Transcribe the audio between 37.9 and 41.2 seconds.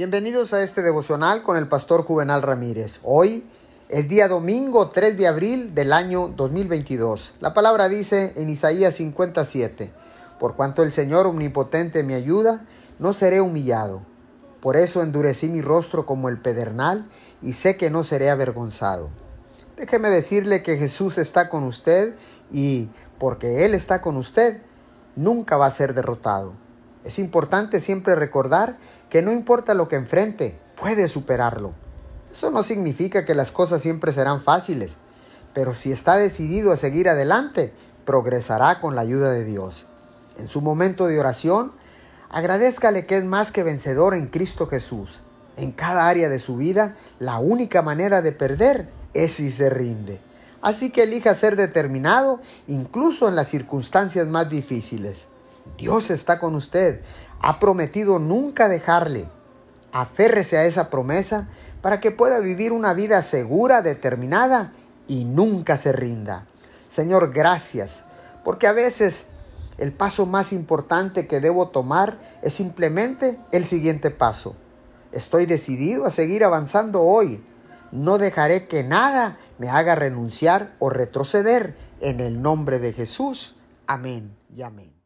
progresará con la ayuda de Dios. En su momento de